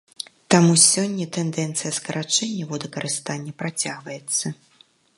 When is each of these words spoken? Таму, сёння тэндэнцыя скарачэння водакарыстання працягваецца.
Таму, 0.53 0.73
сёння 0.83 1.27
тэндэнцыя 1.35 1.91
скарачэння 1.99 2.65
водакарыстання 2.73 3.51
працягваецца. 3.63 4.45